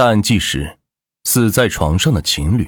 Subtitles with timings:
[0.00, 0.78] 大案纪实：
[1.24, 2.66] 死在床上的情侣。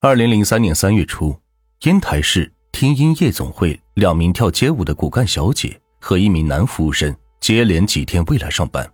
[0.00, 1.36] 二零零三年三月初，
[1.80, 8.88] 烟台市听音夜总会两名跳街舞的骨干小姐和一名男服务生接连几天未来上班，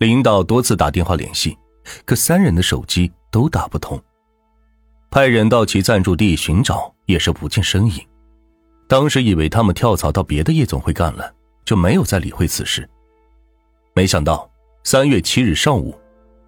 [0.00, 1.56] 领导多次打电话联系，
[2.04, 3.98] 可三人的手机都打不通。
[5.10, 8.06] 派人到其暂住地寻找，也是不见身影。
[8.86, 11.34] 当时以为他们跳槽到别的夜总会干了，
[11.64, 12.86] 就没有再理会此事。
[13.94, 14.47] 没想到
[14.90, 15.94] 三月七日上午，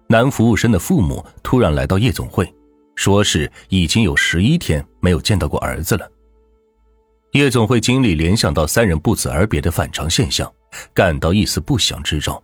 [0.07, 2.51] 男服务生的父母突然来到夜总会，
[2.95, 6.09] 说是已经有十一天没有见到过儿子了。
[7.33, 10.51] 夜总会经理联想到三人不辞而别的反常现象，
[10.91, 12.41] 感到一丝不祥之兆，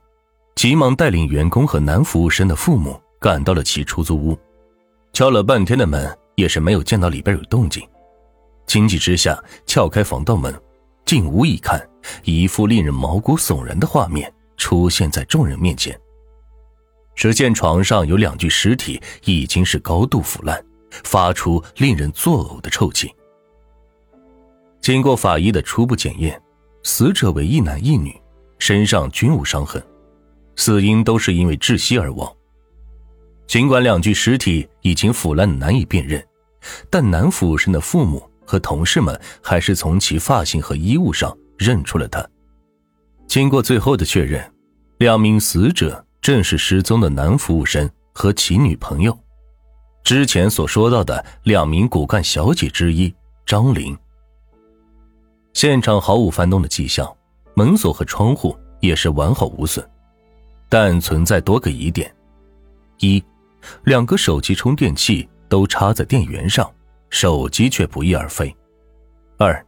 [0.54, 4.38] 急忙带领员工和男服务生的父母赶到了其出租屋。
[5.13, 7.84] 敲了半天的门，也是没有见到里边有动静。
[8.68, 10.54] 情急之下，撬开防盗门，
[11.05, 11.84] 进屋一看，
[12.23, 15.97] 一副令人毛骨悚然的画面出现在众人面前。
[17.15, 20.63] 只见床上有两具尸体，已经是高度腐烂，
[21.04, 23.12] 发出令人作呕的臭气。
[24.82, 26.40] 经过法医的初步检验，
[26.84, 28.15] 死者为一男一女，
[28.59, 29.84] 身上均无伤痕，
[30.55, 32.32] 死因都是因为窒息而亡。
[33.48, 36.23] 尽管两具尸体已经腐烂难以辨认，
[36.89, 42.23] 但男服务生的父母和同事们还是从其发型和衣物上认出了他。
[43.27, 44.43] 经过最后的确认，
[44.97, 49.17] 两名死者正是失踪的男服务生和其女朋友，
[50.03, 53.13] 之前所说到的两名骨干小姐之一
[53.45, 53.95] 张玲。
[55.53, 57.11] 现场毫无翻动的迹象，
[57.53, 59.85] 门锁和窗户也是完好无损，
[60.70, 62.13] 但存在多个疑点：
[62.99, 63.23] 一。
[63.83, 66.72] 两个手机充电器都插在电源上，
[67.09, 68.55] 手机却不翼而飞。
[69.38, 69.66] 二，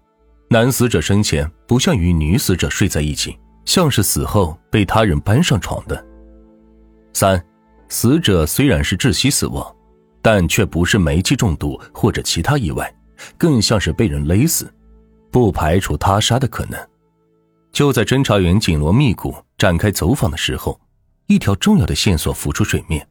[0.50, 3.38] 男死者生前不像与女死者睡在一起，
[3.70, 6.04] 像是死后被他人搬上床的。
[7.14, 7.40] 三，
[7.88, 9.64] 死者虽然是窒息死亡，
[10.24, 12.92] 但却不是煤气中毒或者其他意外，
[13.38, 14.74] 更像是被人勒死，
[15.30, 16.80] 不排除他杀的可能。
[17.72, 20.82] 就在侦查员紧锣密鼓展开走访的时候，
[21.28, 23.08] 一条重要的线索浮出水面。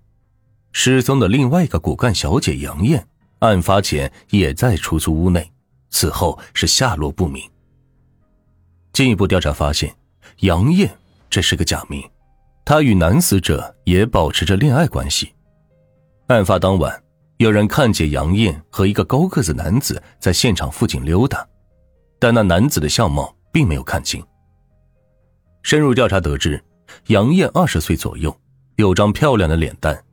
[0.73, 3.07] 失踪的另外一个骨干小姐杨艳，
[3.39, 5.53] 案发前也在出租屋内，
[5.89, 7.49] 此后是下落不明。
[8.93, 9.95] 进一步调查发现，
[10.41, 10.89] 杨艳
[11.29, 12.01] 这是个假名，
[12.65, 15.33] 她与男死者也保持着恋爱关系。
[16.29, 17.03] 案发当晚，
[17.39, 21.45] 有人看见杨艳和一个高个子男子在现场附近溜达，
[22.21, 24.25] 但那男子的相貌并没有看清。
[25.63, 26.63] 深入调查得知，
[27.09, 28.33] 杨艳二十岁左右，
[28.77, 30.05] 有张漂亮的脸蛋。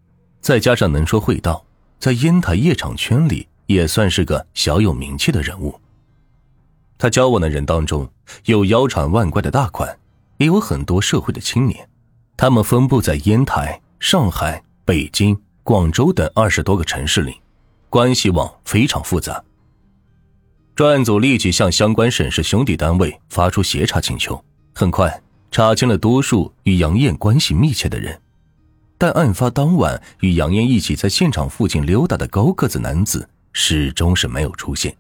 [0.42, 1.63] 再加上能说会道，
[2.00, 5.80] 在烟台夜场圈里也算是个小有名气的人物。
[6.97, 8.09] 他交往的人当中，
[8.46, 9.96] 有腰缠万贯的大款，
[10.38, 11.88] 也有很多社会的青年，
[12.35, 17.40] 他们分布在烟台、上海、北京、广州等二十多个城市里，
[17.90, 19.44] 关系网非常复杂。
[20.75, 24.44] 专案组立即向相关省市兄弟单位发出协查请求，
[24.74, 28.19] 很快查清了多数与杨艳关系密切的人。
[28.97, 34.95] 但案发当晚与杨艳一起在现场附近溜达的高个子男子始终是没有出现。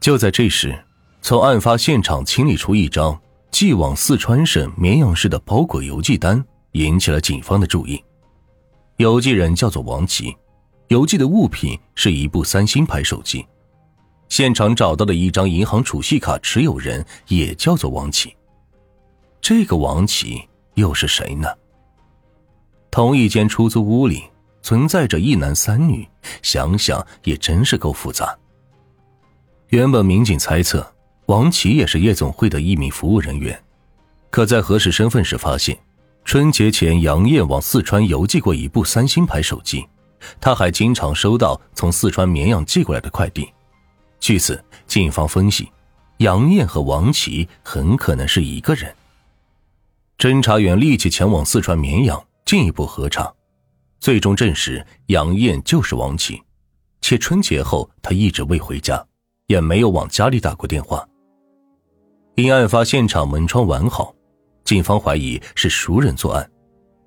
[0.00, 0.84] 就在这时，
[1.22, 8.02] 从案发现场清理出一张寄往四川省绵阳市的包裹邮寄单，引起了警方的注意。
[8.96, 10.34] 邮寄人叫做王琦，
[10.88, 13.44] 邮寄的物品是一部三星牌手机。
[14.28, 18.34] 现场找到的一张银行储蓄卡持有人也叫做王琦。
[19.40, 20.40] 这个王琦
[20.74, 21.48] 又是谁呢？
[22.90, 24.22] 同一间出租屋里
[24.62, 26.06] 存在着一男三女，
[26.42, 28.36] 想想也真是够复杂。
[29.68, 30.86] 原本民警猜测
[31.30, 33.56] 王琦也是夜总会的一名服务人员，
[34.30, 35.78] 可在核实身份时发现，
[36.24, 39.86] 春节前杨艳往四川邮寄过一部三星牌手机，
[40.40, 43.48] 他还经常收到从四川绵阳寄过来的快递。
[44.18, 45.70] 据此，警方分析，
[46.16, 48.92] 杨艳和王琦很可能是一个人。
[50.18, 52.20] 侦查员立即前往四川绵阳。
[52.44, 53.32] 进一步核查，
[54.00, 56.42] 最终证实杨艳就是王琦，
[57.00, 59.06] 且春节后他一直未回家，
[59.46, 61.06] 也没有往家里打过电话。
[62.40, 64.14] 因案发现场门窗完好，
[64.64, 66.50] 警方怀疑是熟人作案，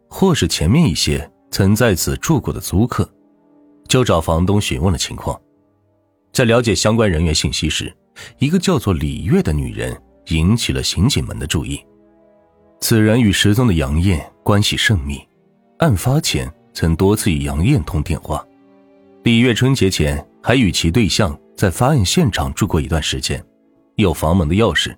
[0.09, 3.09] 或是前面一些曾在此住过的租客，
[3.88, 5.39] 就找房东询问了情况。
[6.31, 7.95] 在了解相关人员信息时，
[8.39, 11.80] 一个叫做李月的女人引起了刑警们的注意。
[12.80, 15.21] 此人与失踪的杨艳关系甚密。
[15.80, 18.45] 案发前曾多次与杨艳通电话，
[19.24, 23.44] 李月春节前还与其对象在发案现场住过一段时间，
[23.95, 24.95] 有房门的钥匙。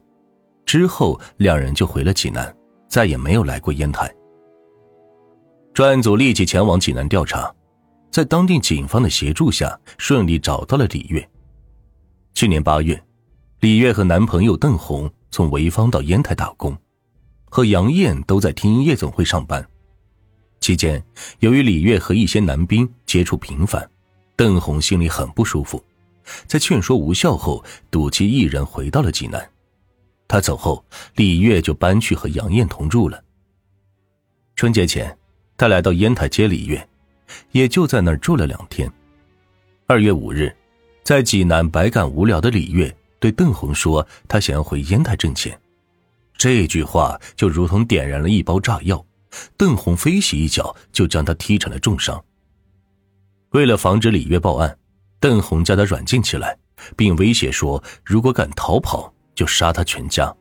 [0.65, 2.53] 之后两人就回了济南，
[2.87, 4.13] 再也没有来过烟台。
[5.73, 7.53] 专案组立即前往济南调查，
[8.09, 11.29] 在当地警方的协助下，顺利找到了李月。
[12.33, 13.01] 去年八月，
[13.59, 16.75] 李月和男朋友邓红从潍坊到烟台打工，
[17.45, 19.65] 和杨艳都在听音夜总会上班。
[20.61, 21.03] 期间，
[21.39, 23.87] 由于李月和一些男兵接触频繁，
[24.35, 25.83] 邓红心里很不舒服，
[26.47, 29.47] 在劝说无效后，赌气一人回到了济南。
[30.27, 30.83] 他走后，
[31.15, 33.23] 李月就搬去和杨艳同住了。
[34.55, 35.17] 春节前。
[35.57, 36.85] 他来到烟台接李月，
[37.53, 38.91] 也就在那儿住了两天。
[39.87, 40.53] 二月五日，
[41.01, 45.57] 在济南百感无聊的李月对邓红说：“他想要回烟台挣钱。”
[46.37, 49.01] 这句话就如同点燃了一包炸药，
[49.55, 52.21] 邓红飞起一脚就将他踢成了重伤。
[53.51, 54.77] 为了防止李月报案，
[55.21, 56.57] 邓红将他软禁起来，
[56.97, 60.33] 并威胁说：“如果敢逃跑，就杀他全家。”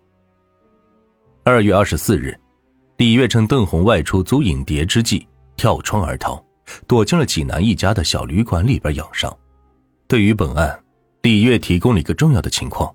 [1.45, 2.35] 二月二十四日。
[2.97, 5.27] 李月趁邓红外出租影碟之际，
[5.57, 6.41] 跳窗而逃，
[6.87, 9.37] 躲进了济南一家的小旅馆里边养伤。
[10.07, 10.81] 对于本案，
[11.23, 12.95] 李月提供了一个重要的情况：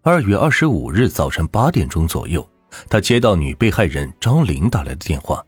[0.00, 2.48] 二月二十五日早晨八点钟左右，
[2.88, 5.44] 他接到女被害人张玲打来的电话，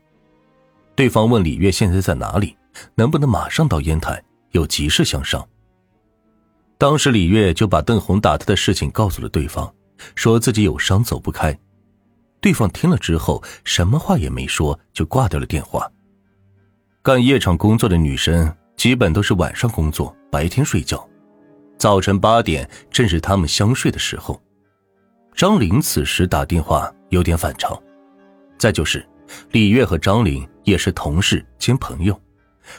[0.95, 2.55] 对方问李月现在在哪里，
[2.93, 5.43] 能不能马上到烟台，有急事相商。
[6.83, 9.73] 当时李月就把邓红打他的事情告诉了对方，
[10.15, 11.57] 说自己有伤走不开。
[12.41, 15.89] 对方听了之后，什么话也没说，就挂掉了电话。
[17.01, 21.09] 干夜场工作的女生基本都是晚上工作，白天睡觉。
[21.77, 24.37] 早晨八点正是他们相睡的时候。
[25.33, 27.81] 张玲此时打电话有点反常。
[28.59, 29.07] 再就是，
[29.51, 32.21] 李月和张玲也是同事兼朋友，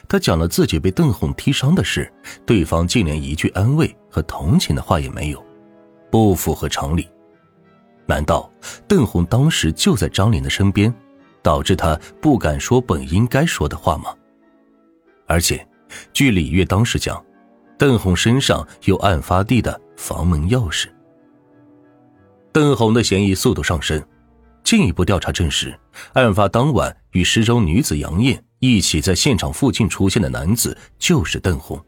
[0.09, 2.11] 他讲了自己被邓红踢伤的事，
[2.47, 5.45] 对方竟连一句安慰和同情的话也没有，
[6.11, 7.09] 不符合常理。
[8.07, 8.51] 难道
[8.87, 10.95] 邓红当时就在张玲的身边，
[11.43, 14.15] 导致他不敢说本应该说的话吗？
[15.27, 15.67] 而且，
[16.13, 17.25] 据李月当时讲，
[17.79, 20.89] 邓红身上有案发地的房门钥匙。
[22.53, 24.03] 邓红的嫌疑速度上升，
[24.65, 25.79] 进一步调查证实，
[26.15, 31.81] 案发当晚与失踪女子杨艳一起在现场附近出现的男子就是邓红。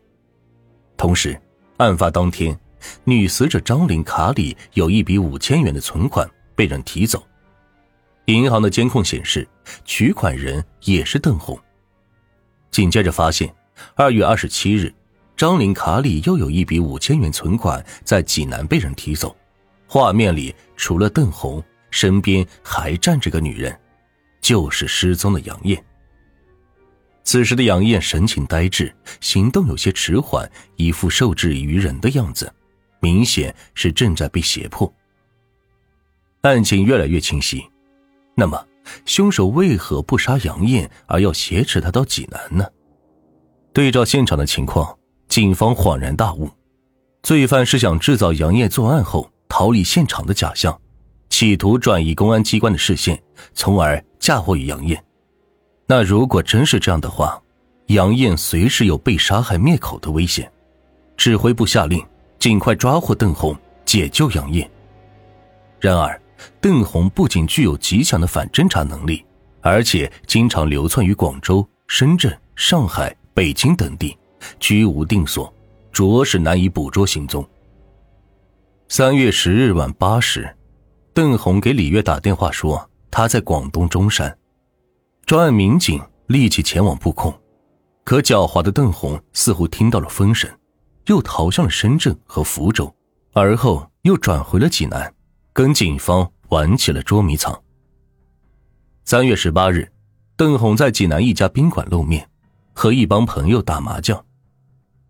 [0.96, 1.40] 同时，
[1.78, 2.56] 案发当天。
[3.02, 7.26] 女死者张玲卡里有一笔五千元的存款被人提走，
[8.26, 9.49] 银行的监控显示
[9.84, 11.58] 取款人也是邓红。
[12.70, 13.52] 紧接着发现，
[13.96, 14.94] 二月二十七日，
[15.37, 19.34] 张玲卡里又有一笔五千元存款在济南被人提走，
[19.88, 21.61] 画面里除了邓红，
[21.96, 23.75] 身边还站着个女人，
[24.43, 25.82] 就是失踪的杨艳。
[27.25, 30.46] 此时的杨艳神情呆滞，行动有些迟缓，
[30.76, 32.52] 一副受制于人的样子。
[33.00, 34.93] 明显是正在被胁迫。
[36.43, 37.64] 案情越来越清晰，
[38.34, 38.62] 那么
[39.06, 42.66] 凶手为何不杀杨艳，而要挟持她到济南呢？
[43.72, 44.98] 对照现场的情况，
[45.28, 46.50] 警方恍然大悟：
[47.22, 50.78] 罪犯是想制造杨艳作案后逃离现场的假象，
[51.38, 53.23] 企图转移公安机关的视线，
[53.53, 55.05] 从而嫁祸于杨艳。
[55.87, 57.38] 那如果真是这样的话，
[57.88, 60.50] 杨艳随时有被杀害灭口的危险。
[61.15, 62.03] 指挥部下令。
[62.38, 63.55] 尽快抓获邓红，
[63.85, 64.71] 解救杨艳。
[65.79, 66.19] 然而，
[66.59, 69.23] 邓红不仅具有极强的反侦查能力，
[69.61, 74.17] 而且经常流窜于广州、深圳、上海、北京等地，
[74.58, 75.53] 居无定所，
[75.93, 77.46] 着实难以捕捉行踪。
[78.89, 80.56] 三月十日晚八时，
[81.17, 84.37] 邓红给李月打电话说他在广东中山，
[85.25, 87.32] 专案民警立即前往布控，
[88.05, 90.46] 可狡猾的邓红似乎听到了风声。
[91.06, 92.94] 又逃向了深圳和福州，
[93.32, 95.11] 而后又转回了济南，
[95.55, 97.58] 跟警方玩起了捉迷藏。
[99.06, 99.91] 三月十八日，
[100.37, 102.29] 邓红在济南一家宾馆露面，
[102.75, 104.23] 和一帮朋友打麻将。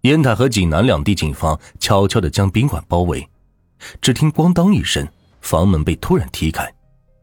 [0.03, 3.29] 烟台和济南两地警方悄悄地将宾馆包围，
[4.01, 5.05] 只听“咣当”一声，
[5.47, 6.69] 房门被突然踢开，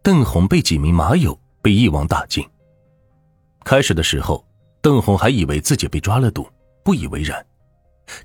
[0.02, 2.48] 邓红被几名马友被一网打尽。
[3.66, 4.46] 开始的时候，
[4.82, 6.48] 邓红还以为自己被抓了赌，
[6.86, 7.46] 不以为然。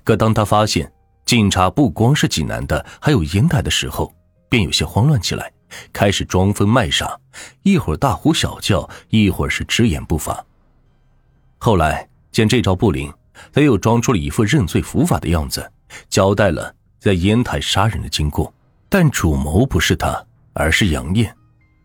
[0.05, 0.89] 可当他发现
[1.25, 4.09] 警察不光是济南的，还有烟台的时候，
[4.47, 5.51] 便有些慌乱起来，
[5.91, 7.19] 开始装疯卖傻，
[7.63, 10.45] 一会儿大呼小叫，一会儿是直言不发。
[11.57, 13.13] 后来见这招不灵，
[13.51, 15.69] 他又装出了一副认罪伏法的样子，
[16.07, 18.53] 交代了在烟台杀人的经过，
[18.89, 21.33] 但主谋不是他，而是杨艳，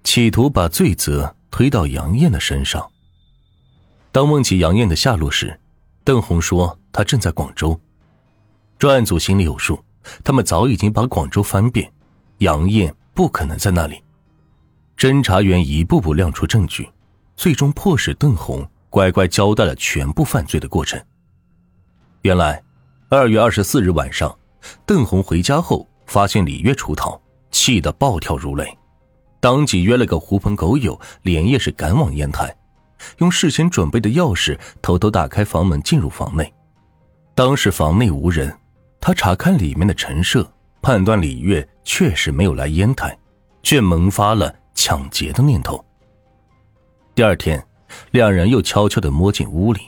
[0.04, 2.90] 企图把罪责推到杨艳的身上。
[4.11, 5.61] 当问起杨艳的下落时，
[6.02, 7.78] 邓红说他正在广州。
[8.78, 9.78] 专案组心里有数，
[10.25, 11.92] 他们早已经把广州翻遍，
[12.38, 14.02] 杨艳不可能在那里。
[14.96, 16.88] 侦查员一步步亮出证据，
[17.37, 20.99] 最终迫使邓红乖乖交代了全部犯罪的过程。
[22.23, 22.62] 原来，
[23.11, 24.34] 二月二十四日晚上，
[24.87, 27.20] 邓红回家后发现李月出逃，
[27.50, 28.76] 气得暴跳如雷，
[29.40, 32.54] 当即约了个狐朋狗友，连夜是赶往烟台，
[33.18, 36.52] 用事先准备的钥匙偷偷打开房门进入房内。
[37.34, 38.56] 当时房内无人，
[39.00, 40.49] 他查看里面的陈设，
[40.80, 43.16] 判断李月确实没有来烟台，
[43.62, 45.84] 却萌发了抢劫的念头。
[47.14, 47.64] 第二天，
[48.12, 49.80] 两人又悄悄地摸进屋里。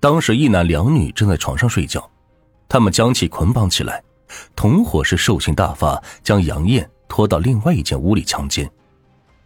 [0.00, 2.08] 当时一男两女正在床上睡觉，
[2.68, 4.02] 他们将其捆绑起来，
[4.54, 8.70] 同伙是兽性大发，将杨艳拖到另外一间屋里强奸。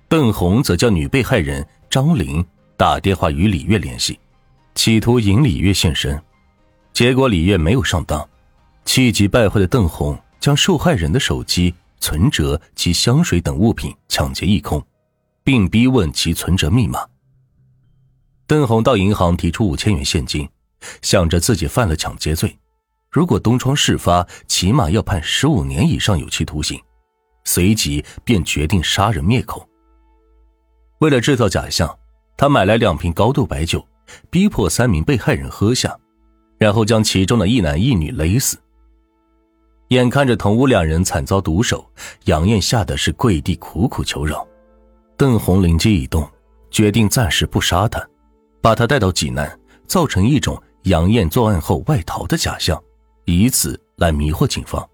[0.08, 2.44] 邓红则叫女被害人张玲
[2.76, 4.18] 打电话与李月联系，
[4.74, 6.22] 企图引李月现身，
[6.92, 8.28] 结果李月没有上当，
[8.84, 14.80] 气急败坏的邓红将受害人的手机、存折及香水等物品抢劫一空，
[15.42, 17.00] 并逼问其存折密码。
[18.46, 20.48] 邓红到银行提出五千元现金，
[21.02, 22.56] 想着自己犯了抢劫罪，
[23.16, 26.78] 如果东窗事发，起码要判十五年以上有期徒刑。
[27.44, 29.66] 随即便决定杀人灭口。
[30.98, 31.98] 为了制造假象，
[32.36, 33.82] 他买来两瓶高度白酒，
[34.28, 35.96] 逼迫三名被害人喝下，
[36.58, 38.58] 然后将其中的一男一女勒死。
[39.88, 41.90] 眼看着同屋两人惨遭毒手，
[42.24, 44.46] 杨艳吓得是跪地苦苦求饶。
[45.16, 46.30] 邓红灵机一动，
[46.70, 48.06] 决定暂时不杀他。
[48.60, 52.78] 把他带到济南，造成一种杨艳作案后外逃的假象，
[53.26, 54.88] 以此来迷惑警方。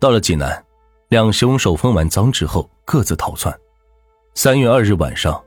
[0.00, 0.64] 到了济南，
[1.08, 3.54] 两凶手分完赃之后各自逃窜。
[4.34, 5.40] 三月二日晚上，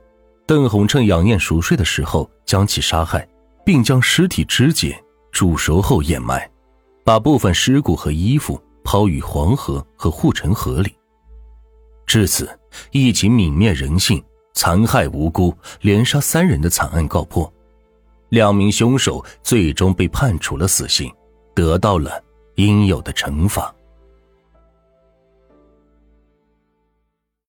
[0.46, 3.28] 邓红趁杨艳熟睡的时候将其杀害，
[3.64, 5.02] 并将尸体肢解、
[5.32, 6.48] 煮熟后掩埋，
[7.04, 10.94] 把部分尸骨和衣服抛于黄河和护城河里。
[12.06, 12.48] 至此，
[12.92, 14.22] 一起泯灭人性。
[14.54, 17.52] 残害无辜、连杀三人的惨案告破，
[18.30, 21.08] 两名凶手最终被判处了死刑，
[21.58, 22.22] 得到了
[22.54, 23.74] 应有的惩罚。